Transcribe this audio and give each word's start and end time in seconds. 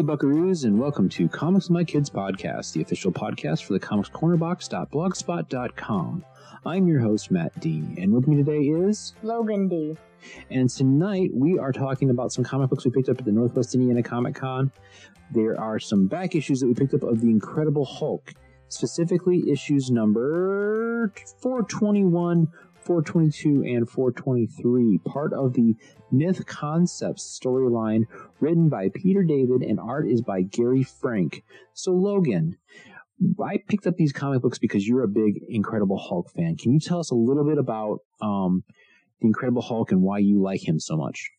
Howdy 0.00 0.16
buckaroos, 0.16 0.64
and 0.64 0.80
welcome 0.80 1.10
to 1.10 1.28
Comics 1.28 1.66
with 1.66 1.74
My 1.74 1.84
Kids 1.84 2.08
podcast, 2.08 2.72
the 2.72 2.80
official 2.80 3.12
podcast 3.12 3.64
for 3.64 3.74
the 3.74 3.80
comicscornerbox.blogspot.com. 3.80 6.24
I'm 6.64 6.88
your 6.88 7.00
host, 7.00 7.30
Matt 7.30 7.60
D, 7.60 7.84
and 7.98 8.10
with 8.10 8.26
me 8.26 8.36
today 8.36 8.60
is, 8.60 9.12
Logan 9.22 9.68
D. 9.68 9.98
and 10.50 10.70
tonight 10.70 11.32
we 11.34 11.58
are 11.58 11.70
talking 11.70 12.08
about 12.08 12.32
some 12.32 12.42
comic 12.42 12.70
books 12.70 12.86
we 12.86 12.90
picked 12.90 13.10
up 13.10 13.18
at 13.18 13.26
the 13.26 13.30
Northwest 13.30 13.74
Indiana 13.74 14.02
Comic 14.02 14.36
Con. 14.36 14.72
There 15.32 15.60
are 15.60 15.78
some 15.78 16.06
back 16.06 16.34
issues 16.34 16.60
that 16.60 16.66
we 16.66 16.72
picked 16.72 16.94
up 16.94 17.02
of 17.02 17.20
The 17.20 17.28
Incredible 17.28 17.84
Hulk, 17.84 18.32
specifically 18.68 19.50
issues 19.50 19.90
number 19.90 21.12
421, 21.42 22.48
422, 22.90 23.62
and 23.62 23.88
423, 23.88 24.98
part 25.04 25.32
of 25.32 25.52
the 25.52 25.76
Myth 26.10 26.44
Concepts 26.44 27.38
storyline 27.40 28.08
written 28.40 28.68
by 28.68 28.88
Peter 28.92 29.22
David 29.22 29.62
and 29.62 29.78
art 29.78 30.08
is 30.08 30.22
by 30.22 30.42
Gary 30.42 30.82
Frank. 30.82 31.44
So, 31.72 31.92
Logan, 31.92 32.56
I 33.40 33.58
picked 33.68 33.86
up 33.86 33.94
these 33.96 34.12
comic 34.12 34.42
books 34.42 34.58
because 34.58 34.88
you're 34.88 35.04
a 35.04 35.08
big 35.08 35.40
Incredible 35.48 35.98
Hulk 35.98 36.32
fan. 36.32 36.56
Can 36.56 36.72
you 36.72 36.80
tell 36.80 36.98
us 36.98 37.12
a 37.12 37.14
little 37.14 37.44
bit 37.44 37.58
about 37.58 38.00
um, 38.20 38.64
the 39.20 39.28
Incredible 39.28 39.62
Hulk 39.62 39.92
and 39.92 40.02
why 40.02 40.18
you 40.18 40.42
like 40.42 40.66
him 40.66 40.80
so 40.80 40.96
much? 40.96 41.30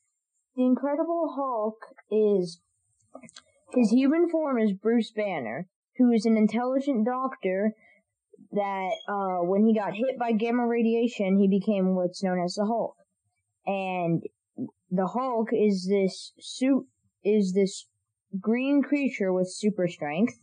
The 0.56 0.64
Incredible 0.64 1.34
Hulk 1.36 1.80
is 2.10 2.62
his 3.76 3.92
human 3.92 4.30
form 4.30 4.58
is 4.58 4.72
Bruce 4.72 5.12
Banner, 5.12 5.68
who 5.98 6.14
is 6.14 6.26
an 6.26 6.38
intelligent 6.38 7.06
doctor 7.06 7.76
that 8.52 8.92
uh, 9.08 9.44
when 9.46 9.66
he 9.66 9.74
got 9.74 9.94
hit 9.94 10.20
by 10.20 10.34
gamma 10.34 10.68
radiation, 10.68 11.40
he 11.40 11.48
became 11.48 11.96
what's 11.96 12.24
known 12.24 12.44
as 12.44 12.56
the 12.56 12.66
Hulk. 12.66 12.96
And 13.66 14.24
the 14.90 15.08
Hulk 15.08 15.50
is 15.54 15.88
this 15.90 16.34
suit 16.40 16.86
is 17.24 17.54
this 17.54 17.86
green 18.40 18.82
creature 18.82 19.32
with 19.32 19.52
super 19.52 19.88
strength 19.88 20.34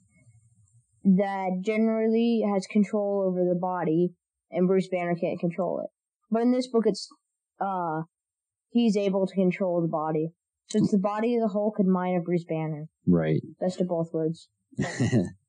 that 1.04 1.60
generally 1.60 2.42
has 2.46 2.66
control 2.66 3.24
over 3.26 3.44
the 3.44 3.58
body, 3.58 4.12
and 4.50 4.66
Bruce 4.66 4.88
Banner 4.88 5.14
can't 5.14 5.40
control 5.40 5.80
it. 5.80 5.90
But 6.30 6.42
in 6.42 6.52
this 6.52 6.66
book, 6.66 6.84
it's 6.86 7.08
uh 7.60 8.02
he's 8.70 8.96
able 8.96 9.26
to 9.26 9.34
control 9.34 9.82
the 9.82 9.88
body. 9.88 10.28
So 10.70 10.78
it's 10.78 10.90
the 10.90 10.98
body 10.98 11.34
of 11.34 11.40
the 11.40 11.48
Hulk 11.48 11.76
and 11.78 11.90
mind 11.90 12.18
of 12.18 12.24
Bruce 12.24 12.44
Banner. 12.44 12.86
Right. 13.06 13.40
Best 13.58 13.80
of 13.80 13.88
both 13.88 14.10
worlds. 14.12 14.48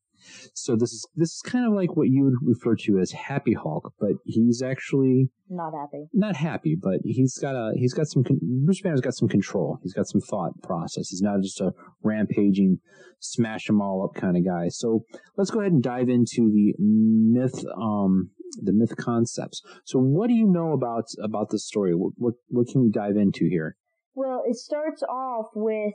so 0.53 0.75
this 0.75 0.92
is 0.92 1.08
this 1.16 1.30
is 1.36 1.42
kind 1.42 1.66
of 1.66 1.73
like 1.73 1.95
what 1.95 2.09
you 2.09 2.23
would 2.25 2.36
refer 2.44 2.75
to 2.75 3.00
as 3.00 3.12
Happy 3.12 3.53
Hulk, 3.53 3.94
but 4.00 4.12
he's 4.26 4.61
actually 4.61 5.30
Not 5.50 5.73
happy. 5.73 6.08
not 6.14 6.36
happy, 6.36 6.76
but 6.81 7.00
he's 7.03 7.38
got 7.38 7.56
a 7.56 7.72
he's 7.76 7.94
got 7.94 8.08
some 8.08 8.23
Bruce 8.66 8.81
Banner's 8.81 9.02
got 9.02 9.16
some 9.16 9.28
control. 9.30 9.80
He's 9.84 9.94
got 9.94 10.08
some 10.08 10.22
thought 10.22 10.52
process. 10.64 11.09
He's 11.09 11.22
not 11.22 11.42
just 11.42 11.61
a 11.61 11.73
rampaging, 12.03 12.80
smash 13.20 13.67
them 13.67 13.81
all 13.81 14.03
up 14.03 14.20
kind 14.20 14.38
of 14.38 14.45
guy. 14.45 14.70
So 14.70 15.06
let's 15.38 15.52
go 15.52 15.59
ahead 15.61 15.72
and 15.73 15.84
dive 15.84 16.09
into 16.09 16.50
the 16.52 16.73
myth, 16.80 17.64
um, 17.81 18.31
the 18.61 18.73
myth 18.73 18.95
concepts. 18.98 19.61
So 19.86 20.00
what 20.00 20.28
do 20.28 20.33
you 20.33 20.48
know 20.48 20.73
about 20.73 21.06
about 21.23 21.50
the 21.50 21.59
story? 21.59 21.94
What 21.95 22.14
what, 22.17 22.33
what 22.50 22.67
can 22.67 22.81
we 22.83 22.89
dive 22.89 23.17
into 23.17 23.48
here? 23.50 23.76
Well, 24.16 24.44
it 24.48 24.56
starts 24.58 25.04
off 25.04 25.48
with 25.56 25.94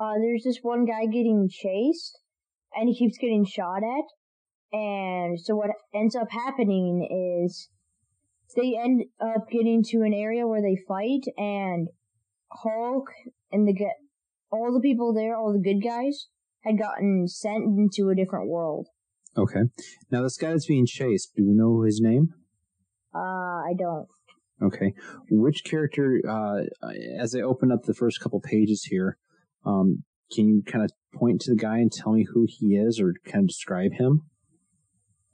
uh 0.00 0.14
there's 0.20 0.42
this 0.44 0.58
one 0.62 0.84
guy 0.84 1.06
getting 1.06 1.48
chased 1.50 2.18
and 2.74 2.88
he 2.88 2.96
keeps 2.96 3.18
getting 3.18 3.44
shot 3.44 3.82
at. 3.82 4.04
And 4.72 5.38
so 5.38 5.54
what 5.54 5.70
ends 5.94 6.16
up 6.16 6.28
happening 6.30 7.44
is 7.44 7.68
they 8.56 8.76
end 8.76 9.04
up 9.20 9.48
getting 9.50 9.82
to 9.88 10.02
an 10.02 10.14
area 10.14 10.46
where 10.46 10.62
they 10.62 10.76
fight 10.88 11.24
and 11.36 11.88
Hulk 12.50 13.10
and 13.50 13.66
the 13.66 13.74
all 14.50 14.72
the 14.72 14.80
people 14.80 15.14
there, 15.14 15.36
all 15.36 15.52
the 15.52 15.58
good 15.58 15.82
guys, 15.82 16.28
had 16.60 16.78
gotten 16.78 17.26
sent 17.26 17.64
into 17.64 18.10
a 18.10 18.14
different 18.14 18.48
world. 18.48 18.88
Okay. 19.36 19.62
Now 20.10 20.22
this 20.22 20.36
guy 20.36 20.50
that's 20.50 20.66
being 20.66 20.86
chased, 20.86 21.34
do 21.36 21.46
we 21.46 21.54
know 21.54 21.82
his 21.82 22.00
name? 22.02 22.28
Uh, 23.14 23.18
I 23.18 23.72
don't. 23.78 24.06
Okay. 24.62 24.92
Which 25.30 25.64
character, 25.64 26.20
uh, 26.28 26.62
as 27.18 27.34
I 27.34 27.40
open 27.40 27.72
up 27.72 27.84
the 27.84 27.94
first 27.94 28.20
couple 28.20 28.40
pages 28.40 28.84
here, 28.84 29.18
um, 29.64 30.04
can 30.34 30.48
you 30.48 30.62
kind 30.66 30.84
of 30.84 30.90
point 31.14 31.40
to 31.42 31.50
the 31.50 31.56
guy 31.56 31.76
and 31.78 31.90
tell 31.92 32.12
me 32.12 32.26
who 32.32 32.46
he 32.48 32.74
is 32.76 33.00
or 33.00 33.14
kind 33.26 33.44
of 33.44 33.48
describe 33.48 33.92
him? 33.92 34.22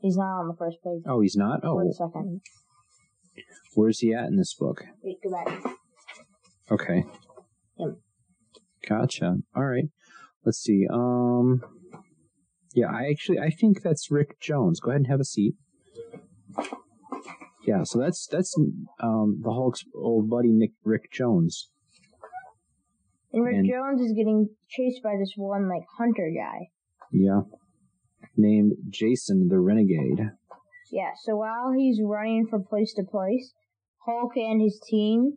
He's 0.01 0.17
not 0.17 0.41
on 0.41 0.49
the 0.49 0.55
first 0.57 0.79
page. 0.85 1.03
Oh, 1.07 1.21
he's 1.21 1.37
not? 1.37 1.61
Oh, 1.65 1.75
One 1.77 1.93
second. 1.93 2.41
where's 3.75 3.99
he 4.01 4.15
at 4.15 4.27
in 4.27 4.37
this 4.37 4.55
book? 4.55 4.85
Wait, 5.03 5.17
go 5.23 5.31
back. 5.31 5.63
Okay. 6.71 7.05
Him. 7.77 7.97
Gotcha. 8.89 9.37
All 9.57 9.65
right. 9.65 9.85
Let's 10.45 10.59
see. 10.63 10.87
Um, 10.93 11.63
yeah, 12.75 12.87
I 12.89 13.09
actually, 13.11 13.39
I 13.39 13.51
think 13.51 13.83
that's 13.83 14.11
Rick 14.11 14.41
Jones. 14.41 14.79
Go 14.81 14.91
ahead 14.91 15.01
and 15.01 15.07
have 15.09 15.21
a 15.21 15.25
seat. 15.25 15.55
Yeah, 17.67 17.83
so 17.85 17.99
that's, 17.99 18.27
that's, 18.31 18.55
um, 19.03 19.41
the 19.43 19.51
Hulk's 19.53 19.85
old 19.95 20.31
buddy, 20.31 20.53
Nick, 20.53 20.71
Rick 20.85 21.11
Jones. 21.13 21.69
And 23.33 23.45
Rick 23.45 23.57
And- 23.57 23.69
Jones 23.69 24.01
is 24.01 24.13
getting 24.13 24.49
chased 24.69 25.03
by 25.03 25.17
this 25.19 25.35
one, 25.37 25.69
like, 25.69 25.85
hunter 25.99 26.31
guy. 26.35 26.69
Yeah. 27.13 27.43
Named 28.37 28.75
Jason 28.89 29.49
the 29.49 29.59
Renegade. 29.61 30.31
Yeah, 30.91 31.11
so 31.23 31.37
while 31.37 31.73
he's 31.77 32.01
running 32.03 32.47
from 32.47 32.65
place 32.65 32.95
to 32.95 33.03
place, 33.05 33.53
Hulk 34.07 34.37
and 34.37 34.61
his 34.63 34.81
team 34.89 35.35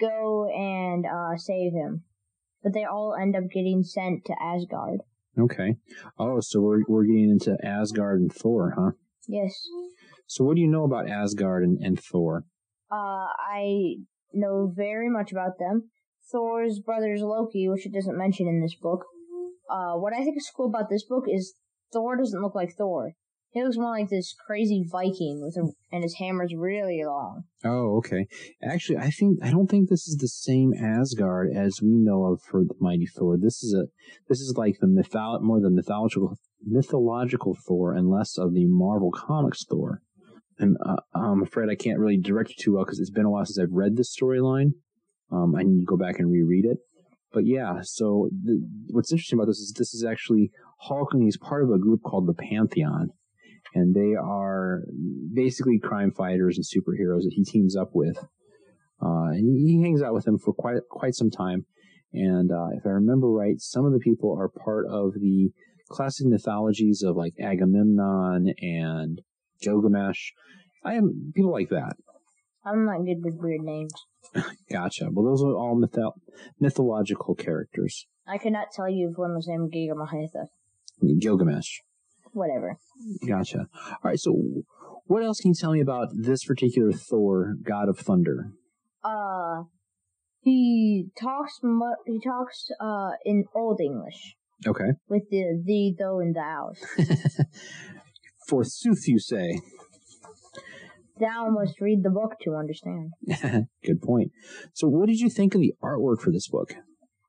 go 0.00 0.46
and 0.48 1.04
uh, 1.06 1.36
save 1.36 1.72
him. 1.72 2.04
But 2.62 2.74
they 2.74 2.84
all 2.84 3.16
end 3.20 3.34
up 3.36 3.44
getting 3.52 3.82
sent 3.82 4.24
to 4.26 4.34
Asgard. 4.40 5.00
Okay. 5.38 5.76
Oh, 6.18 6.40
so 6.40 6.60
we're 6.60 6.82
we're 6.88 7.04
getting 7.04 7.30
into 7.30 7.56
Asgard 7.64 8.20
and 8.20 8.32
Thor, 8.32 8.74
huh? 8.76 8.90
Yes. 9.26 9.52
So 10.26 10.44
what 10.44 10.56
do 10.56 10.60
you 10.60 10.68
know 10.68 10.84
about 10.84 11.08
Asgard 11.08 11.62
and, 11.64 11.78
and 11.82 11.98
Thor? 11.98 12.44
Uh, 12.92 13.26
I 13.38 13.96
know 14.32 14.72
very 14.74 15.08
much 15.08 15.32
about 15.32 15.58
them. 15.58 15.90
Thor's 16.32 16.80
brother's 16.80 17.22
Loki, 17.22 17.68
which 17.68 17.86
it 17.86 17.92
doesn't 17.92 18.16
mention 18.16 18.46
in 18.46 18.60
this 18.60 18.74
book. 18.74 19.06
Uh, 19.70 19.94
what 19.94 20.12
I 20.12 20.24
think 20.24 20.36
is 20.36 20.50
cool 20.54 20.68
about 20.68 20.90
this 20.90 21.04
book 21.04 21.24
is 21.28 21.54
Thor 21.92 22.16
doesn't 22.16 22.42
look 22.42 22.54
like 22.54 22.74
Thor. 22.76 23.12
He 23.52 23.64
looks 23.64 23.76
more 23.76 23.90
like 23.90 24.10
this 24.10 24.34
crazy 24.46 24.84
Viking 24.88 25.40
with 25.42 25.56
a, 25.56 25.72
and 25.90 26.04
his 26.04 26.14
hammer's 26.20 26.54
really 26.56 27.02
long. 27.04 27.44
Oh, 27.64 27.96
okay. 27.98 28.26
Actually, 28.62 28.98
I 28.98 29.10
think 29.10 29.40
I 29.42 29.50
don't 29.50 29.68
think 29.68 29.88
this 29.88 30.06
is 30.06 30.18
the 30.18 30.28
same 30.28 30.72
Asgard 30.72 31.50
as 31.54 31.82
we 31.82 31.96
know 31.96 32.26
of 32.26 32.42
for 32.42 32.62
the 32.62 32.74
Mighty 32.78 33.06
Thor. 33.06 33.36
This 33.36 33.64
is 33.64 33.74
a 33.74 33.86
this 34.28 34.40
is 34.40 34.54
like 34.56 34.76
the 34.80 34.86
mytholo- 34.86 35.42
more 35.42 35.60
the 35.60 35.70
mythological 35.70 36.36
mythological 36.64 37.56
Thor 37.66 37.92
and 37.92 38.08
less 38.08 38.38
of 38.38 38.54
the 38.54 38.66
Marvel 38.66 39.10
Comics 39.10 39.64
Thor. 39.64 40.00
And 40.58 40.76
uh, 40.86 40.96
I'm 41.14 41.42
afraid 41.42 41.70
I 41.70 41.74
can't 41.74 41.98
really 41.98 42.18
direct 42.18 42.50
you 42.50 42.56
too 42.58 42.74
well 42.74 42.84
because 42.84 43.00
it's 43.00 43.10
been 43.10 43.24
a 43.24 43.30
while 43.30 43.46
since 43.46 43.58
I've 43.58 43.72
read 43.72 43.96
this 43.96 44.14
storyline. 44.14 44.74
Um, 45.32 45.54
I 45.54 45.62
need 45.62 45.80
to 45.80 45.86
go 45.86 45.96
back 45.96 46.18
and 46.18 46.30
reread 46.30 46.64
it. 46.64 46.78
But 47.32 47.46
yeah, 47.46 47.80
so 47.82 48.28
the, 48.42 48.60
what's 48.90 49.12
interesting 49.12 49.38
about 49.38 49.46
this 49.46 49.58
is 49.58 49.72
this 49.76 49.94
is 49.94 50.04
actually 50.04 50.50
Hulk, 50.80 51.12
and 51.12 51.22
he's 51.22 51.36
part 51.36 51.62
of 51.62 51.70
a 51.70 51.78
group 51.78 52.02
called 52.02 52.26
the 52.26 52.34
Pantheon, 52.34 53.10
and 53.74 53.94
they 53.94 54.14
are 54.16 54.82
basically 55.32 55.78
crime 55.78 56.10
fighters 56.10 56.58
and 56.58 56.66
superheroes 56.66 57.22
that 57.22 57.34
he 57.34 57.44
teams 57.44 57.76
up 57.76 57.90
with. 57.94 58.16
Uh, 59.02 59.30
and 59.30 59.46
he, 59.46 59.74
he 59.74 59.82
hangs 59.82 60.02
out 60.02 60.12
with 60.12 60.24
them 60.24 60.38
for 60.38 60.52
quite 60.52 60.80
quite 60.90 61.14
some 61.14 61.30
time. 61.30 61.66
And 62.12 62.50
uh, 62.50 62.68
if 62.76 62.84
I 62.84 62.90
remember 62.90 63.28
right, 63.28 63.60
some 63.60 63.86
of 63.86 63.92
the 63.92 64.00
people 64.00 64.36
are 64.36 64.48
part 64.48 64.86
of 64.90 65.14
the 65.14 65.50
classic 65.88 66.26
mythologies 66.26 67.02
of 67.02 67.16
like 67.16 67.34
Agamemnon 67.40 68.54
and 68.60 69.20
Gilgamesh. 69.60 70.32
I 70.84 70.94
am 70.94 71.32
people 71.34 71.52
like 71.52 71.68
that. 71.70 71.94
I'm 72.64 72.84
not 72.84 73.04
good 73.04 73.22
with 73.24 73.36
weird 73.38 73.62
names. 73.62 73.92
Gotcha. 74.70 75.08
Well, 75.10 75.24
those 75.24 75.42
are 75.42 75.54
all 75.54 75.76
mytho- 75.80 76.12
mythological 76.60 77.34
characters. 77.34 78.06
I 78.26 78.38
could 78.38 78.52
not 78.52 78.68
tell 78.72 78.88
you 78.88 79.08
if 79.10 79.18
one 79.18 79.34
was 79.34 79.48
named 79.48 79.72
Gigamahitha. 79.72 80.46
Gilgamesh. 81.20 81.78
Whatever. 82.32 82.76
Gotcha. 83.26 83.66
All 83.86 83.96
right. 84.04 84.18
So, 84.20 84.34
what 85.06 85.24
else 85.24 85.40
can 85.40 85.48
you 85.50 85.54
tell 85.58 85.72
me 85.72 85.80
about 85.80 86.08
this 86.14 86.44
particular 86.44 86.92
Thor, 86.92 87.54
God 87.62 87.88
of 87.88 87.98
Thunder? 87.98 88.52
Uh, 89.02 89.64
he 90.42 91.06
talks. 91.18 91.58
Mu- 91.62 91.96
he 92.06 92.20
talks 92.20 92.68
uh 92.80 93.10
in 93.24 93.44
Old 93.54 93.80
English 93.80 94.36
Okay. 94.66 94.92
with 95.08 95.22
the 95.30 95.60
thee, 95.64 95.96
though, 95.98 96.20
and 96.20 96.36
thous. 96.36 96.78
Forsooth, 98.48 99.08
you 99.08 99.18
say. 99.18 99.60
Thou 101.20 101.50
must 101.50 101.80
read 101.80 102.02
the 102.02 102.10
book 102.10 102.32
to 102.42 102.54
understand. 102.54 103.12
Good 103.84 104.02
point. 104.02 104.32
So, 104.72 104.88
what 104.88 105.06
did 105.06 105.20
you 105.20 105.28
think 105.28 105.54
of 105.54 105.60
the 105.60 105.74
artwork 105.82 106.20
for 106.20 106.32
this 106.32 106.48
book? 106.48 106.72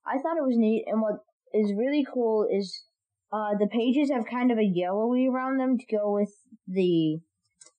I 0.06 0.18
thought 0.18 0.38
it 0.38 0.48
was 0.48 0.58
neat, 0.58 0.86
and 0.88 1.02
what 1.02 1.16
is 1.54 1.74
really 1.78 2.06
cool 2.12 2.48
is 2.50 2.86
uh, 3.32 3.52
the 3.60 3.68
pages 3.68 4.10
have 4.12 4.26
kind 4.26 4.52
of 4.52 4.58
a 4.58 4.64
yellowy 4.64 5.28
around 5.28 5.60
them 5.60 5.78
to 5.78 5.86
go 5.86 6.14
with 6.14 6.32
the 6.68 7.20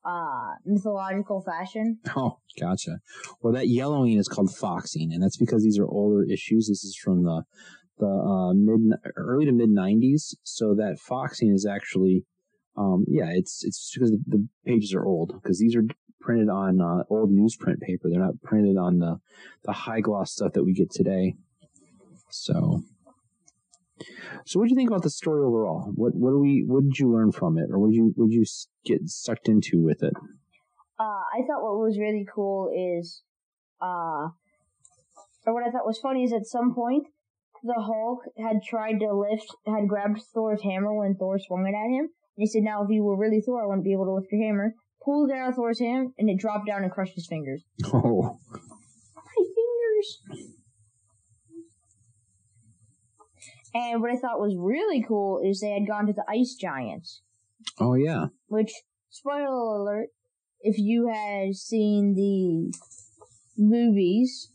uh, 0.05 0.55
mythological 0.65 1.43
fashion. 1.43 1.99
Oh, 2.17 2.39
gotcha. 2.61 2.99
Well, 3.41 3.53
that 3.55 3.69
yellowing 3.69 4.19
is 4.19 4.29
called 4.29 4.55
foxing, 4.55 5.13
and 5.13 5.23
that's 5.23 5.39
because 5.39 5.63
these 5.63 5.79
are 5.79 5.87
older 5.87 6.25
issues. 6.25 6.69
This 6.69 6.85
is 6.85 6.97
from 7.03 7.25
the 7.25 7.43
the 7.99 8.07
uh, 8.07 8.53
mid 8.53 8.99
early 9.17 9.47
to 9.47 9.53
mid 9.53 9.71
'90s, 9.71 10.35
so 10.43 10.75
that 10.75 10.99
foxing 10.99 11.53
is 11.55 11.67
actually, 11.67 12.25
um, 12.77 13.05
yeah, 13.09 13.31
it's 13.31 13.63
it's 13.65 13.93
because 13.95 14.13
the 14.27 14.47
pages 14.67 14.93
are 14.93 15.05
old 15.05 15.33
because 15.43 15.59
these 15.59 15.75
are 15.77 15.85
printed 16.23 16.49
on 16.49 16.81
uh, 16.81 17.03
old 17.11 17.31
newsprint 17.31 17.81
paper. 17.81 18.09
They're 18.09 18.21
not 18.21 18.41
printed 18.43 18.77
on 18.77 18.99
the 18.99 19.19
the 19.65 19.73
high 19.73 20.01
gloss 20.01 20.33
stuff 20.33 20.53
that 20.55 20.65
we 20.65 20.73
get 20.73 20.91
today. 20.91 21.35
So, 22.31 22.83
so 24.47 24.59
what 24.59 24.67
do 24.67 24.71
you 24.71 24.77
think 24.77 24.91
about 24.91 25.03
the 25.03 25.11
story 25.11 25.45
overall? 25.45 25.93
What 25.95 26.15
what 26.15 26.31
do 26.31 26.39
we 26.39 26.65
what 26.67 26.85
did 26.85 26.99
you 26.99 27.13
learn 27.13 27.33
from 27.33 27.59
it, 27.59 27.69
or 27.71 27.79
what 27.79 27.91
did 27.91 27.97
you 27.97 28.13
what 28.17 28.31
did 28.31 28.35
you 28.35 28.45
get 28.85 29.01
sucked 29.09 29.49
into 29.49 29.83
with 29.83 30.03
it? 30.03 30.15
Uh, 30.99 31.23
I 31.35 31.43
thought 31.47 31.63
what 31.63 31.79
was 31.79 31.99
really 31.99 32.25
cool 32.33 32.71
is, 32.73 33.23
uh, 33.81 34.31
or 35.45 35.55
what 35.55 35.67
I 35.67 35.71
thought 35.71 35.87
was 35.87 35.99
funny 35.99 36.25
is 36.25 36.33
at 36.33 36.47
some 36.47 36.75
point 36.75 37.07
the 37.65 37.81
Hulk 37.81 38.25
had 38.39 38.63
tried 38.63 38.99
to 39.01 39.13
lift, 39.13 39.55
had 39.67 39.89
grabbed 39.89 40.21
Thor's 40.35 40.63
hammer 40.63 40.95
when 40.95 41.15
Thor 41.15 41.39
swung 41.39 41.67
it 41.67 41.75
at 41.75 41.91
him. 41.91 42.11
And 42.37 42.43
he 42.43 42.47
said, 42.47 42.63
"Now, 42.63 42.83
if 42.83 42.91
you 42.91 43.05
were 43.05 43.17
really 43.17 43.41
Thor, 43.41 43.63
I 43.63 43.67
wouldn't 43.67 43.85
be 43.85 43.93
able 43.93 44.07
to 44.07 44.15
lift 44.15 44.33
your 44.33 44.43
hammer." 44.43 44.75
Pulled 45.05 45.31
it 45.31 45.37
out 45.37 45.51
of 45.51 45.55
Thor's 45.57 45.81
hand, 45.81 46.13
and 46.19 46.31
it 46.31 46.39
dropped 46.39 46.67
down 46.67 46.83
and 46.83 46.93
crushed 46.93 47.15
his 47.15 47.27
fingers. 47.27 47.65
Oh, 47.93 48.39
My 49.17 49.23
fingers. 49.37 50.49
And 53.75 54.03
what 54.03 54.11
I 54.11 54.17
thought 54.17 54.39
was 54.39 54.55
really 54.59 55.03
cool 55.07 55.41
is 55.45 55.61
they 55.61 55.71
had 55.73 55.87
gone 55.89 56.07
to 56.07 56.13
the 56.13 56.25
ice 56.29 56.55
giants, 56.61 57.23
oh 57.81 57.95
yeah, 57.95 58.27
which, 58.49 58.71
spoiler 59.09 59.47
alert, 59.81 60.09
if 60.61 60.77
you 60.79 61.09
had 61.09 61.55
seen 61.55 62.15
the 62.15 62.73
movies, 63.57 64.53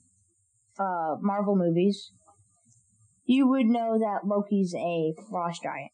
uh, 0.80 1.16
Marvel 1.20 1.56
movies, 1.56 2.12
you 3.26 3.48
would 3.48 3.66
know 3.66 3.98
that 3.98 4.28
Loki's 4.28 4.76
a 4.78 5.14
frost 5.30 5.64
giant. 5.64 5.92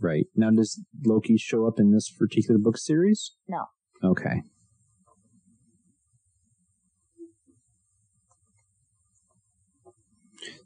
right. 0.00 0.26
Now, 0.34 0.50
does 0.50 0.80
Loki 1.04 1.36
show 1.36 1.66
up 1.66 1.78
in 1.78 1.92
this 1.92 2.10
particular 2.10 2.58
book 2.58 2.78
series? 2.78 3.32
No. 3.46 3.66
Okay. 4.02 4.42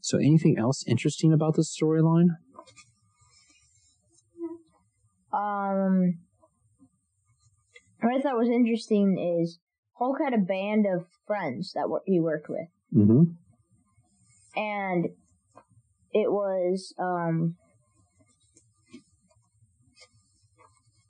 So, 0.00 0.18
anything 0.18 0.56
else 0.58 0.84
interesting 0.86 1.32
about 1.32 1.56
this 1.56 1.76
storyline? 1.76 2.28
Um, 5.32 6.18
what 8.00 8.14
I 8.14 8.20
thought 8.20 8.38
was 8.38 8.48
interesting 8.48 9.18
is 9.42 9.58
Hulk 9.98 10.18
had 10.22 10.32
a 10.32 10.38
band 10.38 10.86
of 10.86 11.06
friends 11.26 11.72
that 11.74 11.88
he 12.06 12.20
worked 12.20 12.48
with, 12.48 12.68
Mm-hmm. 12.94 13.24
and 14.58 15.06
it 16.12 16.30
was 16.30 16.94
um 16.98 17.56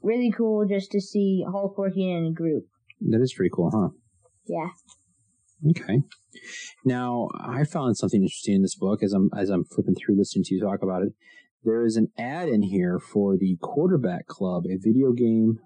really 0.06 0.32
cool 0.37 0.64
just 0.67 0.91
to 0.93 1.00
see 1.00 1.44
Hulk 1.50 1.76
working 1.76 2.08
in 2.11 2.26
a 2.26 2.32
group. 2.32 2.64
That 3.00 3.20
is 3.20 3.35
pretty 3.35 3.50
cool, 3.55 3.70
huh? 3.75 3.88
Yeah. 4.47 4.69
Okay. 5.70 6.03
Now, 6.85 7.29
I 7.38 7.64
found 7.64 7.97
something 7.97 8.23
interesting 8.23 8.55
in 8.56 8.62
this 8.62 8.76
book 8.76 9.03
as 9.03 9.12
I'm 9.12 9.31
as 9.37 9.50
I'm 9.50 9.64
flipping 9.64 9.94
through 9.94 10.17
listening 10.19 10.44
to 10.44 10.55
you 10.55 10.61
talk 10.61 10.82
about 10.82 11.03
it. 11.03 11.12
There 11.64 11.85
is 11.85 11.97
an 11.97 12.08
ad 12.19 12.49
in 12.49 12.62
here 12.62 12.99
for 13.00 13.37
the 13.37 13.56
Quarterback 13.61 14.26
Club, 14.26 14.64
a 14.67 14.76
video 14.79 15.12
game 15.12 15.58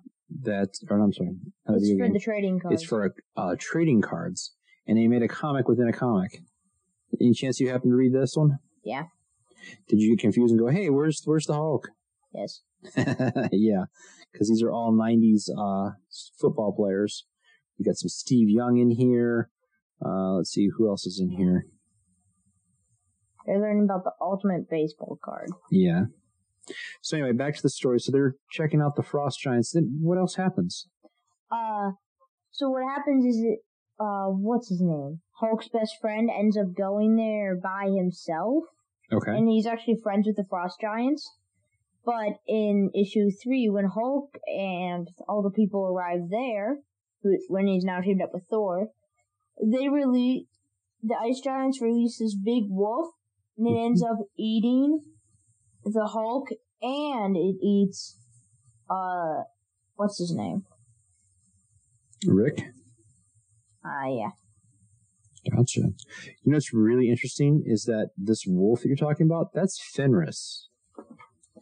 that, 0.43 0.71
or 0.89 0.99
I'm 0.99 1.13
sorry, 1.13 1.33
It's 1.69 1.91
for 1.91 2.05
game. 2.05 2.13
the 2.13 2.21
trading 2.21 2.61
cards. 2.61 2.81
It's 2.83 2.89
for 2.89 3.15
uh, 3.37 3.57
trading 3.59 4.01
cards, 4.01 4.55
and 4.87 4.97
they 4.97 5.09
made 5.09 5.23
a 5.23 5.29
comic 5.29 5.69
within 5.69 5.89
a 5.89 5.93
comic. 5.93 6.41
Any 7.21 7.35
chance 7.35 7.61
you 7.61 7.69
happen 7.69 7.91
to 7.91 7.97
read 7.97 8.15
this 8.15 8.35
one? 8.37 8.59
Yeah. 8.85 9.05
Did 9.89 10.01
you 10.01 10.17
get 10.17 10.23
confused 10.23 10.53
and 10.53 10.59
go, 10.61 10.69
"Hey, 10.69 10.89
where's 10.89 11.21
where's 11.27 11.47
the 11.47 11.55
Hulk?" 11.55 11.89
yes. 12.33 12.61
yeah, 13.53 13.85
because 14.33 14.49
these 14.49 14.63
are 14.63 14.71
all 14.73 14.93
'90s 14.93 15.49
uh, 15.57 15.93
football 16.41 16.73
players. 16.77 17.27
We 17.79 17.85
got 17.85 17.97
some 17.97 18.09
Steve 18.09 18.49
Young 18.49 18.79
in 18.79 18.91
here. 18.91 19.51
Uh, 20.05 20.35
let's 20.37 20.51
see 20.51 20.69
who 20.77 20.89
else 20.89 21.07
is 21.07 21.21
in 21.21 21.31
here. 21.37 21.67
They're 23.47 23.59
learning 23.61 23.85
about 23.85 24.05
the 24.05 24.13
ultimate 24.21 24.69
baseball 24.71 25.19
card. 25.25 25.49
Yeah. 25.71 26.05
So 27.03 27.17
anyway, 27.17 27.33
back 27.33 27.57
to 27.57 27.63
the 27.63 27.71
story. 27.71 27.99
So 27.99 28.13
they're 28.13 28.37
checking 28.53 28.81
out 28.81 28.97
the 28.97 29.03
frost 29.03 29.41
giants. 29.41 29.73
Then 29.73 29.99
what 30.01 30.19
else 30.19 30.37
happens? 30.37 30.87
Uh, 31.51 31.93
so 32.51 32.69
what 32.71 32.83
happens 32.85 33.25
is 33.25 33.43
it, 33.43 33.59
uh, 33.99 34.27
what's 34.27 34.69
his 34.69 34.81
name? 34.81 35.21
Hulk's 35.41 35.69
best 35.69 35.95
friend 36.01 36.31
ends 36.31 36.57
up 36.57 36.75
going 36.77 37.17
there 37.17 37.57
by 37.57 37.91
himself, 37.91 38.65
Okay. 39.13 39.33
and 39.33 39.49
he's 39.49 39.67
actually 39.67 39.97
friends 40.03 40.27
with 40.27 40.37
the 40.37 40.45
Frost 40.49 40.79
Giants. 40.81 41.29
But 42.05 42.39
in 42.49 42.91
issue 42.95 43.31
three, 43.31 43.69
when 43.69 43.87
Hulk 43.87 44.37
and 44.47 45.09
all 45.29 45.43
the 45.43 45.51
people 45.51 45.87
arrive 45.87 46.31
there, 46.31 46.79
when 47.49 47.67
he's 47.67 47.85
now 47.85 48.01
teamed 48.01 48.23
up 48.23 48.31
with 48.33 48.45
Thor, 48.49 48.89
they 49.63 49.89
release 49.89 50.47
the 51.03 51.17
Ice 51.23 51.41
Giants 51.41 51.81
release 51.81 52.19
this 52.19 52.35
big 52.35 52.65
wolf, 52.69 53.09
and 53.57 53.69
it 53.69 53.79
ends 53.79 54.03
up 54.03 54.19
eating 54.39 55.01
the 55.85 56.07
Hulk, 56.07 56.49
and 56.83 57.37
it 57.37 57.57
eats 57.63 58.17
uh, 58.91 59.43
what's 59.97 60.19
his 60.19 60.35
name? 60.35 60.65
Rick. 62.27 62.65
Ah, 63.85 64.09
yeah. 64.09 64.31
Gotcha. 65.55 65.81
You 65.81 66.53
know 66.53 66.57
what's 66.57 66.75
really 66.75 67.09
interesting 67.09 67.63
is 67.65 67.85
that 67.85 68.11
this 68.17 68.45
wolf 68.47 68.81
that 68.81 68.89
you're 68.89 68.97
talking 68.97 69.27
about, 69.27 69.53
that's 69.55 69.81
Fenris, 69.81 70.69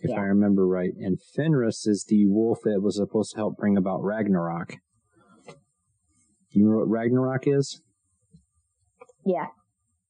if 0.00 0.10
Yeah. 0.10 0.16
I 0.20 0.24
remember 0.24 0.66
right. 0.66 0.92
And 0.98 1.18
Fenris 1.20 1.86
is 1.86 2.04
the 2.08 2.26
wolf 2.26 2.58
that 2.64 2.80
was 2.82 2.96
supposed 2.96 3.32
to 3.32 3.36
help 3.38 3.56
bring 3.56 3.76
about 3.76 4.02
Ragnarok. 4.02 4.76
You 6.50 6.64
know 6.64 6.76
what 6.78 6.88
Ragnarok 6.88 7.46
is? 7.46 7.80
Yeah. 9.25 9.46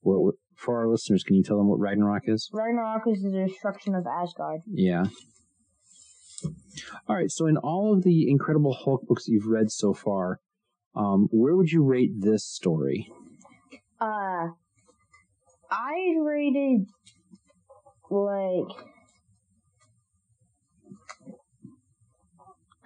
What, 0.00 0.20
what, 0.20 0.34
for 0.54 0.78
our 0.78 0.88
listeners, 0.88 1.22
can 1.24 1.36
you 1.36 1.42
tell 1.42 1.56
them 1.58 1.68
what 1.68 1.80
Ragnarok 1.80 2.22
is? 2.26 2.48
Ragnarok 2.52 3.02
is 3.08 3.22
the 3.22 3.30
destruction 3.30 3.94
of 3.94 4.06
Asgard. 4.06 4.60
Yeah. 4.66 5.06
All 7.08 7.16
right. 7.16 7.30
So, 7.30 7.46
in 7.46 7.56
all 7.56 7.92
of 7.94 8.04
the 8.04 8.30
Incredible 8.30 8.72
Hulk 8.84 9.02
books 9.08 9.24
that 9.26 9.32
you've 9.32 9.46
read 9.48 9.70
so 9.70 9.92
far, 9.92 10.38
um, 10.94 11.28
where 11.32 11.56
would 11.56 11.72
you 11.72 11.82
rate 11.82 12.12
this 12.20 12.46
story? 12.46 13.10
Uh, 14.00 14.48
I 15.70 16.14
rated 16.22 16.86
like 18.10 18.86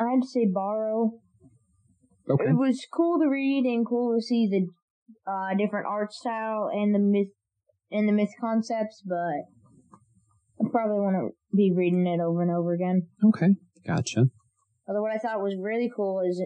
I'd 0.09 0.25
say 0.25 0.47
borrow. 0.53 1.13
Okay. 2.31 2.51
It 2.51 2.57
was 2.57 2.87
cool 2.93 3.19
to 3.19 3.29
read 3.29 3.65
and 3.65 3.87
cool 3.87 4.17
to 4.17 4.23
see 4.23 4.49
the 4.49 4.67
uh 5.31 5.55
different 5.57 5.87
art 5.87 6.13
style 6.13 6.71
and 6.73 6.95
the 6.95 6.99
myth 6.99 7.29
and 7.91 8.09
the 8.09 8.13
myth 8.13 8.31
concepts, 8.41 9.03
but 9.07 9.17
I 10.61 10.71
probably 10.71 11.01
want 11.01 11.17
to 11.17 11.57
be 11.57 11.73
reading 11.75 12.07
it 12.07 12.21
over 12.21 12.43
and 12.43 12.51
over 12.51 12.73
again. 12.73 13.09
Okay. 13.25 13.49
Gotcha. 13.87 14.27
Although 14.89 15.03
what 15.03 15.13
I 15.13 15.19
thought 15.19 15.43
was 15.43 15.57
really 15.61 15.91
cool 15.95 16.21
is 16.21 16.43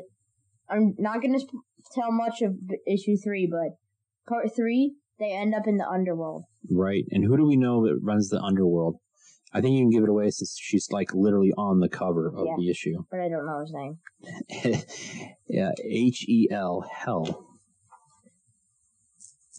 I'm 0.69 0.95
not 0.99 1.21
going 1.21 1.35
to 1.35 1.41
sp- 1.41 1.65
tell 1.95 2.11
much 2.11 2.43
of 2.43 2.55
issue 2.87 3.17
three, 3.23 3.49
but 3.51 3.77
part 4.29 4.49
three 4.55 4.95
they 5.19 5.33
end 5.33 5.55
up 5.55 5.67
in 5.67 5.77
the 5.77 5.89
underworld. 5.89 6.45
Right. 6.71 7.05
And 7.11 7.25
who 7.25 7.37
do 7.37 7.47
we 7.47 7.57
know 7.57 7.87
that 7.87 8.01
runs 8.03 8.29
the 8.29 8.41
underworld? 8.41 8.97
I 9.53 9.61
think 9.61 9.75
you 9.75 9.83
can 9.85 9.91
give 9.91 10.03
it 10.03 10.09
away 10.09 10.29
since 10.31 10.59
she's 10.61 10.89
like 10.91 11.15
literally 11.15 11.53
on 11.57 11.81
the 11.81 11.89
cover 11.89 12.27
of 12.29 12.45
Yeah. 12.47 12.55
the 12.59 12.69
issue. 12.71 13.05
but 13.11 13.21
I 13.21 13.29
don't 13.29 13.47
know 13.47 13.61
his 13.61 13.73
name. 13.73 13.99
yeah. 15.49 15.71
H 15.85 16.27
E 16.29 16.49
L. 16.51 16.85
Hell. 16.93 17.47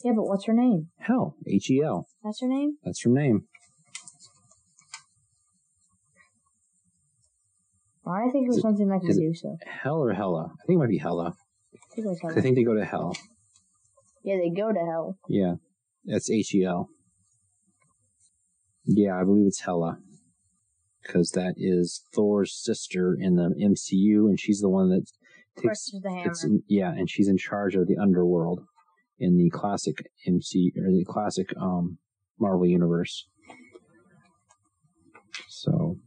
Yeah, 0.04 0.12
but 0.16 0.26
what's 0.26 0.46
her 0.46 0.54
name? 0.54 0.90
Hell. 1.00 1.36
H 1.48 1.70
E 1.72 1.82
L. 1.84 2.08
That's 2.24 2.42
her 2.42 2.48
name? 2.48 2.78
That's 2.84 3.02
her 3.04 3.10
name. 3.10 3.48
Well, 8.04 8.16
I 8.16 8.30
think 8.32 8.46
it 8.46 8.50
was 8.50 8.58
Is 8.58 8.62
something 8.62 8.88
like 8.88 9.04
Medusa. 9.04 9.56
Hell 9.66 9.98
or 9.98 10.14
Hella? 10.14 10.46
I 10.54 10.66
think 10.66 10.78
it 10.78 10.80
might 10.80 10.90
be 10.90 10.98
Hella. 10.98 11.34
I 11.74 11.96
think 11.96 12.06
it 12.06 12.10
was 12.10 12.20
'Cause 12.20 12.30
Hela. 12.32 12.40
I 12.40 12.42
think 12.42 12.56
they 12.56 12.64
go 12.64 12.76
to 12.76 12.86
hell. 12.86 13.14
Yeah, 14.24 14.38
they 14.38 14.50
go 14.50 14.72
to 14.72 14.80
hell. 14.80 15.18
Yeah. 15.28 15.56
That's 16.06 16.30
H 16.30 16.54
E 16.56 16.64
L. 16.64 16.90
Yeah, 18.88 19.20
I 19.20 19.24
believe 19.24 19.46
it's 19.48 19.62
Hella. 19.62 20.00
Because 21.04 21.32
that 21.32 21.54
is 21.58 22.04
Thor's 22.14 22.54
sister 22.54 23.16
in 23.20 23.36
the 23.36 23.54
MCU, 23.62 24.28
and 24.28 24.40
she's 24.40 24.60
the 24.60 24.70
one 24.70 24.90
that 24.90 25.06
takes, 25.62 25.92
the 25.92 26.10
hammer. 26.10 26.24
gets 26.26 26.44
in- 26.44 26.64
yeah, 26.68 26.92
and 26.92 27.10
she's 27.10 27.28
in 27.30 27.38
charge 27.38 27.76
of 27.76 27.88
the 27.88 27.98
underworld 27.98 28.62
in 29.20 29.38
the 29.38 29.50
classic 29.50 30.10
MC 30.26 30.74
or 30.78 30.92
the 30.92 31.06
classic 31.08 31.54
um, 31.60 31.98
Marvel 32.40 32.66
universe. 32.68 33.28
So, 35.48 35.98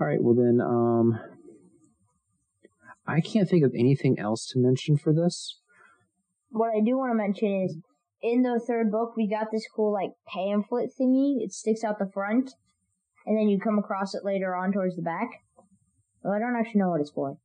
all 0.00 0.06
right, 0.06 0.22
well 0.22 0.34
then, 0.34 0.60
um, 0.60 1.18
I 3.06 3.20
can't 3.20 3.48
think 3.48 3.64
of 3.64 3.72
anything 3.74 4.18
else 4.18 4.46
to 4.48 4.58
mention 4.58 4.98
for 4.98 5.12
this. 5.12 5.60
What 6.50 6.70
I 6.76 6.80
do 6.84 6.96
want 6.98 7.10
to 7.12 7.16
mention 7.16 7.62
is 7.64 7.76
in 8.22 8.42
the 8.42 8.60
third 8.66 8.90
book 8.90 9.16
we 9.16 9.28
got 9.28 9.48
this 9.52 9.66
cool 9.74 9.92
like 9.92 10.12
pamphlet 10.26 10.90
thingy. 11.00 11.42
It 11.42 11.52
sticks 11.52 11.84
out 11.84 11.98
the 11.98 12.10
front, 12.12 12.52
and 13.26 13.38
then 13.38 13.48
you 13.48 13.58
come 13.58 13.78
across 13.78 14.14
it 14.14 14.24
later 14.24 14.54
on 14.54 14.72
towards 14.72 14.96
the 14.96 15.02
back. 15.02 15.28
Well, 16.22 16.34
I 16.34 16.38
don't 16.38 16.56
actually 16.58 16.80
know 16.80 16.90
what 16.90 17.00
it's 17.00 17.10
for. 17.10 17.36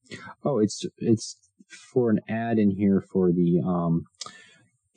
Oh, 0.44 0.60
it's 0.60 0.86
it's 0.98 1.38
for 1.94 2.10
an 2.10 2.20
ad 2.28 2.58
in 2.58 2.72
here 2.72 3.04
for 3.12 3.32
the 3.32 3.62
um, 3.66 4.04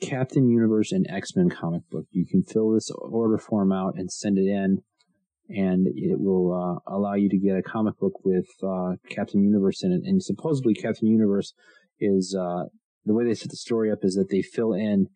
Captain 0.01 0.49
Universe 0.49 0.91
and 0.91 1.05
X 1.09 1.35
Men 1.35 1.49
comic 1.49 1.83
book. 1.89 2.05
You 2.11 2.25
can 2.25 2.43
fill 2.43 2.71
this 2.71 2.89
order 2.91 3.37
form 3.37 3.71
out 3.71 3.93
and 3.95 4.11
send 4.11 4.37
it 4.37 4.47
in, 4.47 4.81
and 5.49 5.87
it 5.87 6.19
will 6.19 6.53
uh, 6.53 6.91
allow 6.91 7.13
you 7.13 7.29
to 7.29 7.37
get 7.37 7.57
a 7.57 7.61
comic 7.61 7.97
book 7.99 8.13
with 8.23 8.47
uh, 8.63 8.93
Captain 9.09 9.43
Universe 9.43 9.83
in 9.83 9.91
it. 9.91 10.01
And 10.03 10.21
supposedly, 10.21 10.73
Captain 10.73 11.07
Universe 11.07 11.53
is 11.99 12.35
uh, 12.37 12.65
the 13.05 13.13
way 13.13 13.25
they 13.25 13.33
set 13.33 13.51
the 13.51 13.57
story 13.57 13.91
up 13.91 13.99
is 14.03 14.15
that 14.15 14.29
they 14.29 14.41
fill 14.41 14.73
in 14.73 15.07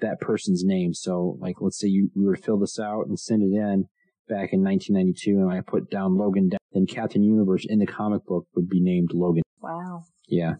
that 0.00 0.20
person's 0.20 0.64
name. 0.64 0.94
So, 0.94 1.36
like, 1.40 1.56
let's 1.60 1.78
say 1.78 1.88
you, 1.88 2.10
you 2.14 2.26
were 2.26 2.36
to 2.36 2.42
fill 2.42 2.58
this 2.58 2.78
out 2.78 3.06
and 3.06 3.18
send 3.18 3.42
it 3.42 3.56
in 3.56 3.84
back 4.28 4.52
in 4.52 4.62
1992, 4.62 5.40
and 5.40 5.50
I 5.50 5.60
put 5.60 5.90
down 5.90 6.16
Logan, 6.16 6.50
then 6.72 6.86
Captain 6.86 7.22
Universe 7.22 7.64
in 7.68 7.78
the 7.78 7.86
comic 7.86 8.24
book 8.26 8.46
would 8.54 8.68
be 8.68 8.80
named 8.80 9.10
Logan. 9.14 9.42
Wow. 9.60 10.04
Yeah. 10.28 10.54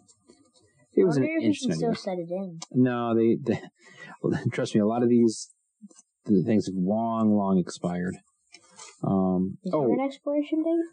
It 0.95 1.05
was 1.05 1.17
an 1.17 1.25
if 1.25 1.29
you 1.29 1.37
interesting 1.37 1.71
can 1.71 1.79
still 1.79 1.91
idea. 1.91 2.01
set 2.01 2.19
it 2.19 2.31
in. 2.31 2.59
No, 2.73 3.15
they, 3.15 3.37
they 3.41 3.61
well, 4.23 4.41
trust 4.53 4.75
me, 4.75 4.81
a 4.81 4.87
lot 4.87 5.03
of 5.03 5.09
these 5.09 5.51
the 6.25 6.43
things 6.43 6.67
have 6.67 6.75
long, 6.77 7.35
long 7.35 7.59
expired. 7.59 8.17
Um, 9.03 9.59
Is 9.65 9.71
there 9.73 9.81
oh, 9.81 9.93
an 9.93 10.01
expiration 10.01 10.63
date? 10.65 10.85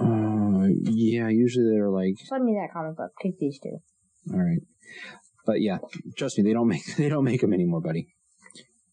uh, 0.00 0.66
yeah, 0.82 1.28
usually 1.28 1.70
they're 1.70 1.90
like, 1.90 2.14
Send 2.24 2.44
me 2.44 2.54
that 2.54 2.72
comic 2.72 2.96
book. 2.96 3.12
Take 3.22 3.38
these 3.38 3.58
two. 3.58 3.78
all 4.32 4.40
right. 4.40 4.60
But 5.46 5.60
yeah, 5.60 5.78
trust 6.16 6.36
me, 6.38 6.44
they 6.44 6.52
don't 6.52 6.68
make, 6.68 6.84
they 6.96 7.08
don't 7.08 7.24
make 7.24 7.40
them 7.40 7.52
anymore, 7.52 7.80
buddy. 7.80 8.08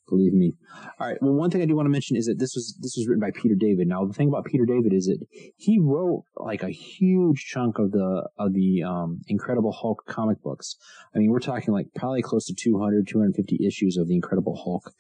Believe 0.10 0.34
me. 0.34 0.54
All 1.00 1.08
right. 1.08 1.18
Well, 1.22 1.34
one 1.34 1.50
thing 1.50 1.62
I 1.62 1.66
do 1.66 1.76
want 1.76 1.86
to 1.86 1.90
mention 1.90 2.18
is 2.18 2.26
that 2.26 2.38
this 2.38 2.54
was 2.56 2.78
this 2.82 2.96
was 2.98 3.08
written 3.08 3.22
by 3.22 3.32
Peter 3.32 3.56
David. 3.58 3.88
Now, 3.88 4.06
the 4.06 4.14
thing 4.14 4.28
about 4.28 4.46
Peter 4.46 4.66
David 4.66 4.94
is 4.94 5.06
that 5.06 5.26
he 5.56 5.80
wrote 5.80 6.26
like 6.36 6.62
a 6.62 6.70
huge 6.70 7.46
chunk 7.46 7.80
of 7.80 7.92
the 7.92 8.30
of 8.38 8.54
the 8.54 8.84
um, 8.84 9.22
Incredible 9.28 9.72
Hulk 9.72 10.04
comic 10.06 10.44
books. 10.44 10.76
I 11.16 11.20
mean, 11.20 11.32
we're 11.32 11.40
talking 11.40 11.74
like 11.74 11.88
probably 11.96 12.22
close 12.22 12.46
to 12.46 12.54
200, 12.54 13.08
250 13.08 13.66
issues 13.66 13.98
of 13.98 14.08
the 14.08 14.16
Incredible 14.16 14.62
Hulk. 14.62 14.94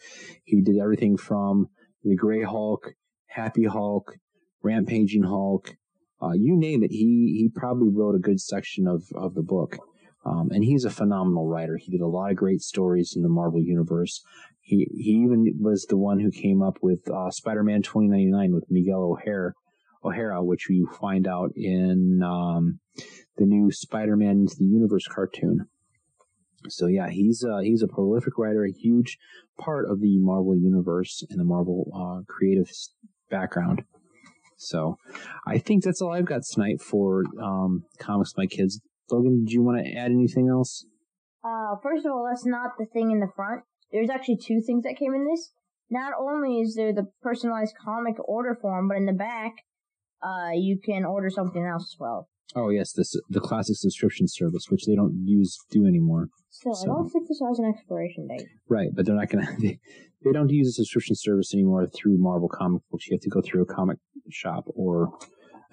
He 0.46 0.62
did 0.62 0.78
everything 0.82 1.18
from 1.18 1.68
the 2.04 2.16
Gray 2.16 2.44
Hulk, 2.44 2.94
Happy 3.28 3.66
Hulk, 3.66 4.16
Rampaging 4.64 5.24
Hulk, 5.24 5.76
uh, 6.24 6.32
you 6.34 6.56
name 6.56 6.84
it. 6.84 6.92
He 6.92 7.36
he 7.38 7.50
probably 7.54 7.90
wrote 7.90 8.16
a 8.16 8.20
good 8.20 8.40
section 8.40 8.88
of 8.88 9.04
of 9.16 9.34
the 9.34 9.44
book. 9.44 9.78
Um, 10.26 10.50
and 10.52 10.64
he's 10.64 10.86
a 10.86 10.90
phenomenal 10.90 11.48
writer. 11.48 11.78
He 11.78 11.92
did 11.92 12.02
a 12.02 12.08
lot 12.08 12.32
of 12.32 12.38
great 12.38 12.62
stories 12.62 13.14
in 13.16 13.24
the 13.24 13.30
Marvel 13.30 13.62
universe. 13.62 14.22
He 14.62 14.88
he 14.92 15.12
even 15.12 15.46
was 15.60 15.86
the 15.90 15.98
one 15.98 16.20
who 16.20 16.32
came 16.32 16.62
up 16.62 16.78
with 16.82 17.10
uh, 17.10 17.30
Spider-Man 17.30 17.82
2099 17.82 18.54
with 18.54 18.66
Miguel 18.70 19.04
O'Hara, 19.04 19.54
O'Hara, 20.04 20.44
which 20.44 20.68
we 20.70 20.88
find 21.00 21.28
out 21.28 21.52
in 21.56 22.22
um, 22.24 22.80
the 23.38 23.46
new 23.46 23.72
Spider-Man 23.72 24.42
into 24.42 24.56
the 24.58 24.66
Universe 24.66 25.06
cartoon. 25.08 25.68
So 26.70 26.88
yeah, 26.88 27.10
he's 27.10 27.44
uh, 27.44 27.60
he's 27.60 27.82
a 27.82 27.88
prolific 27.88 28.38
writer, 28.38 28.64
a 28.64 28.72
huge 28.72 29.18
part 29.60 29.90
of 29.90 30.00
the 30.00 30.18
Marvel 30.20 30.56
universe 30.56 31.24
and 31.30 31.40
the 31.40 31.44
Marvel 31.44 31.92
uh, 31.94 32.24
creative 32.32 32.70
background. 33.30 33.84
So 34.58 34.98
I 35.46 35.58
think 35.58 35.84
that's 35.84 36.02
all 36.02 36.14
I've 36.14 36.26
got 36.26 36.44
tonight 36.44 36.82
for 36.82 37.24
um, 37.42 37.84
comics, 38.00 38.34
my 38.38 38.46
kids. 38.46 38.80
Logan, 39.12 39.46
do 39.46 39.54
you 39.54 39.62
want 39.62 39.84
to 39.86 39.94
add 39.94 40.12
anything 40.12 40.50
else? 40.50 40.86
Uh, 41.44 41.76
first 41.82 42.06
of 42.06 42.12
all, 42.12 42.26
that's 42.30 42.46
not 42.46 42.72
the 42.78 42.86
thing 42.86 43.12
in 43.12 43.20
the 43.20 43.28
front. 43.36 43.62
There's 43.92 44.10
actually 44.10 44.38
two 44.38 44.62
things 44.66 44.84
that 44.84 44.96
came 44.98 45.14
in 45.14 45.28
this. 45.30 45.52
Not 45.90 46.14
only 46.20 46.60
is 46.62 46.76
there 46.76 46.94
the 46.94 47.08
personalized 47.22 47.76
comic 47.84 48.16
order 48.28 48.58
form, 48.60 48.88
but 48.88 48.98
in 48.98 49.06
the 49.06 49.14
back, 49.14 49.52
uh, 50.24 50.52
you 50.54 50.80
can 50.84 51.06
order 51.06 51.30
something 51.30 51.64
else 51.66 51.94
as 51.94 52.00
well. 52.00 52.30
Oh 52.56 52.70
yes, 52.70 52.94
this 52.94 53.16
the 53.30 53.40
classic 53.40 53.76
subscription 53.78 54.28
service, 54.28 54.66
which 54.70 54.86
they 54.86 54.96
don't 54.96 55.24
use 55.26 55.58
do 55.72 55.86
anymore. 55.86 56.30
Still, 56.50 56.74
So- 56.76 56.84
I 56.92 56.96
don't 56.96 57.10
think 57.10 57.28
this 57.28 57.42
has 57.48 57.60
an 57.60 57.66
expiration 57.66 58.28
date. 58.28 58.48
Right, 58.70 58.90
but 58.94 59.06
they're 59.06 59.16
not 59.16 59.30
gonna. 59.30 59.48
They, 59.60 59.80
they 60.24 60.32
don't 60.32 60.50
use 60.50 60.70
a 60.70 60.72
subscription 60.72 61.16
service 61.18 61.54
anymore 61.54 61.86
through 61.86 62.16
Marvel 62.18 62.48
comic 62.48 62.82
books. 62.90 63.08
You 63.08 63.16
have 63.16 63.22
to 63.24 63.30
go 63.30 63.42
through 63.42 63.64
a 63.64 63.66
comic 63.66 63.98
shop 64.30 64.64
or 64.74 65.10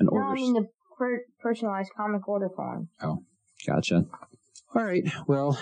an 0.01 0.07
No, 0.07 0.19
order. 0.19 0.27
I 0.27 0.35
mean 0.35 0.55
the 0.55 0.67
per- 1.01 1.25
personalized 1.41 1.91
comic 1.97 2.29
order 2.29 2.51
form. 2.55 2.89
Oh, 3.03 3.25
gotcha. 3.67 4.05
All 4.75 4.85
right. 4.85 5.03
Well, 5.27 5.59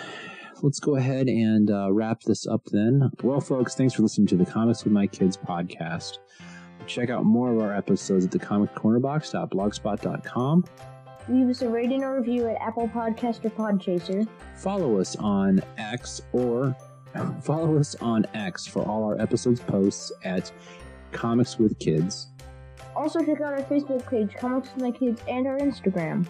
let's 0.62 0.80
go 0.80 0.96
ahead 0.96 1.28
and 1.28 1.70
uh, 1.70 1.90
wrap 1.92 2.22
this 2.22 2.46
up 2.46 2.62
then. 2.72 3.10
Well, 3.22 3.40
folks, 3.40 3.74
thanks 3.74 3.94
for 3.94 4.02
listening 4.02 4.26
to 4.28 4.36
the 4.36 4.44
Comics 4.44 4.84
with 4.84 4.92
My 4.92 5.06
Kids 5.06 5.36
podcast. 5.36 6.18
Check 6.86 7.10
out 7.10 7.24
more 7.24 7.52
of 7.52 7.58
our 7.60 7.74
episodes 7.74 8.26
at 8.26 8.32
thecomiccornerbox.blogspot.com. 8.32 10.64
Leave 11.28 11.48
us 11.48 11.62
a 11.62 11.68
rating 11.68 12.02
or 12.02 12.18
review 12.18 12.48
at 12.48 12.56
Apple 12.60 12.88
Podcast 12.88 13.44
or 13.44 13.50
Podchaser. 13.50 14.26
Follow 14.56 14.98
us 14.98 15.14
on 15.16 15.60
X 15.76 16.22
or 16.32 16.74
follow 17.42 17.78
us 17.78 17.94
on 17.96 18.24
X 18.34 18.66
for 18.66 18.82
all 18.82 19.04
our 19.04 19.20
episodes 19.20 19.60
posts 19.60 20.10
at 20.24 20.50
Comics 21.12 21.58
with 21.58 21.78
Kids. 21.78 22.28
Also, 22.98 23.20
check 23.20 23.40
out 23.40 23.52
our 23.52 23.62
Facebook 23.62 24.04
page, 24.10 24.34
Comics 24.34 24.70
with 24.74 24.82
My 24.82 24.90
Kids, 24.90 25.22
and 25.28 25.46
our 25.46 25.56
Instagram. 25.58 26.26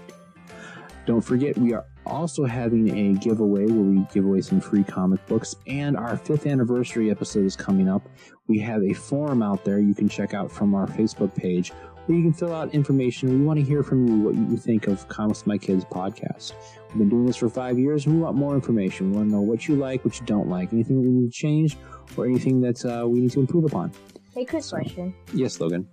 Don't 1.07 1.23
forget, 1.23 1.57
we 1.57 1.73
are 1.73 1.87
also 2.05 2.45
having 2.45 2.91
a 2.91 3.19
giveaway 3.19 3.65
where 3.65 3.83
we 3.83 4.07
give 4.13 4.27
away 4.27 4.43
some 4.43 4.61
free 4.61 4.85
comic 4.85 5.25
books, 5.27 5.57
and 5.67 5.97
our 5.97 6.19
fifth 6.19 6.47
anniversary 6.47 7.11
episode 7.11 7.47
is 7.47 7.57
coming 7.57 7.89
up. 7.89 8.07
We 8.49 8.59
have 8.59 8.83
a 8.83 8.93
forum 8.93 9.43
out 9.43 9.65
there 9.65 9.79
you 9.79 9.95
can 9.95 10.11
check 10.11 10.35
out 10.35 10.53
from 10.53 10.75
our 10.75 10.87
Facebook 10.87 11.35
page 11.35 11.71
where 12.05 12.19
you 12.19 12.23
can 12.23 12.35
fill 12.35 12.55
out 12.55 12.75
information. 12.75 13.31
We 13.31 13.47
want 13.47 13.59
to 13.59 13.65
hear 13.65 13.83
from 13.83 14.07
you 14.07 14.19
what 14.19 14.35
you 14.35 14.59
think 14.59 14.89
of 14.89 15.09
Comics 15.09 15.41
with 15.41 15.47
My 15.47 15.57
Kids 15.57 15.87
podcast. 15.87 16.53
We've 16.91 16.99
been 16.99 17.09
doing 17.09 17.25
this 17.25 17.37
for 17.37 17.49
five 17.49 17.79
years, 17.79 18.05
and 18.05 18.17
we 18.17 18.21
want 18.21 18.37
more 18.37 18.55
information. 18.55 19.11
We 19.11 19.17
want 19.17 19.31
to 19.31 19.35
know 19.37 19.41
what 19.41 19.69
you 19.69 19.77
like, 19.77 20.05
what 20.05 20.21
you 20.21 20.27
don't 20.27 20.51
like, 20.51 20.75
anything 20.75 21.01
we 21.01 21.09
need 21.09 21.33
to 21.33 21.35
change, 21.35 21.79
or 22.19 22.27
anything 22.27 22.61
that 22.61 22.85
uh, 22.85 23.09
we 23.09 23.21
need 23.21 23.31
to 23.31 23.41
improve 23.41 23.65
upon. 23.65 23.91
Hey, 24.35 24.45
quick 24.45 24.69
question. 24.69 25.15
Yes, 25.33 25.59
Logan. 25.61 25.89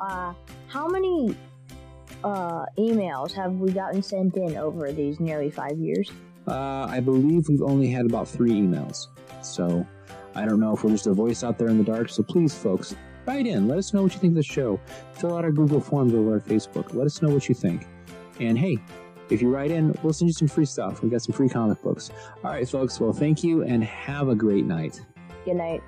Uh, 0.00 0.32
how 0.68 0.88
many 0.88 1.36
uh, 2.24 2.64
emails 2.76 3.32
have 3.32 3.54
we 3.54 3.72
gotten 3.72 4.02
sent 4.02 4.36
in 4.36 4.56
over 4.56 4.92
these 4.92 5.20
nearly 5.20 5.50
five 5.50 5.78
years? 5.78 6.10
Uh, 6.46 6.86
I 6.88 7.00
believe 7.00 7.48
we've 7.48 7.62
only 7.62 7.88
had 7.88 8.06
about 8.06 8.28
three 8.28 8.52
emails. 8.52 9.08
So 9.42 9.86
I 10.34 10.44
don't 10.44 10.60
know 10.60 10.74
if 10.74 10.84
we're 10.84 10.90
just 10.90 11.06
a 11.06 11.12
voice 11.12 11.44
out 11.44 11.58
there 11.58 11.68
in 11.68 11.78
the 11.78 11.84
dark. 11.84 12.08
So 12.08 12.22
please, 12.22 12.54
folks, 12.54 12.94
write 13.26 13.46
in. 13.46 13.68
Let 13.68 13.78
us 13.78 13.92
know 13.92 14.02
what 14.02 14.14
you 14.14 14.20
think 14.20 14.32
of 14.32 14.36
the 14.36 14.42
show. 14.42 14.80
Fill 15.14 15.36
out 15.36 15.44
our 15.44 15.52
Google 15.52 15.80
Forms 15.80 16.14
over 16.14 16.34
our 16.34 16.40
Facebook. 16.40 16.94
Let 16.94 17.06
us 17.06 17.20
know 17.20 17.30
what 17.30 17.48
you 17.48 17.54
think. 17.54 17.86
And 18.40 18.56
hey, 18.58 18.78
if 19.30 19.42
you 19.42 19.50
write 19.50 19.70
in, 19.70 19.94
we'll 20.02 20.12
send 20.12 20.28
you 20.28 20.32
some 20.32 20.48
free 20.48 20.64
stuff. 20.64 21.02
We've 21.02 21.10
got 21.10 21.22
some 21.22 21.34
free 21.34 21.48
comic 21.48 21.82
books. 21.82 22.10
All 22.42 22.50
right, 22.50 22.68
folks. 22.68 22.98
Well, 22.98 23.12
thank 23.12 23.44
you 23.44 23.62
and 23.62 23.84
have 23.84 24.28
a 24.28 24.34
great 24.34 24.64
night. 24.64 25.00
Good 25.44 25.56
night. 25.56 25.82